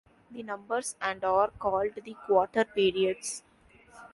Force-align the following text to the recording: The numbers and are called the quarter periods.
The 0.31 0.41
numbers 0.41 0.95
and 0.99 1.23
are 1.23 1.49
called 1.51 1.93
the 2.03 2.15
quarter 2.25 2.65
periods. 2.65 3.43